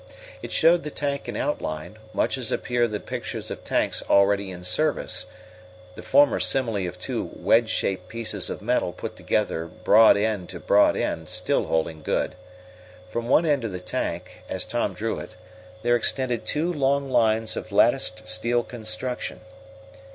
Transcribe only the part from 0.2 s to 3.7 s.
It showed the tank in outline, much as appear the pictures of